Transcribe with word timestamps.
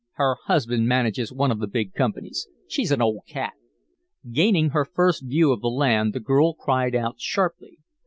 "Her 0.13 0.37
husband 0.45 0.87
manages 0.87 1.31
one 1.31 1.51
of 1.51 1.59
the 1.59 1.67
big 1.67 1.93
companies. 1.93 2.47
She's 2.67 2.91
an 2.91 3.03
old 3.03 3.21
cat." 3.27 3.53
Gaining 4.31 4.69
her 4.71 4.83
first 4.83 5.21
view 5.27 5.51
of 5.51 5.61
the 5.61 5.67
land, 5.69 6.13
the 6.13 6.19
girl 6.19 6.55
cried 6.55 6.95
out, 6.95 7.19
sharply. 7.19 7.77